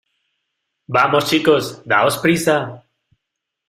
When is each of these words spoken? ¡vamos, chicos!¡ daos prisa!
¡vamos, 0.87 1.27
chicos!¡ 1.29 1.83
daos 1.89 2.17
prisa! 2.23 2.55